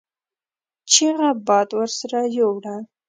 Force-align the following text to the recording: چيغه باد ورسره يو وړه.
چيغه 0.91 1.29
باد 1.47 1.69
ورسره 1.77 2.19
يو 2.37 2.49
وړه. 2.57 2.75